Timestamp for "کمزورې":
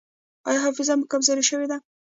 1.11-1.43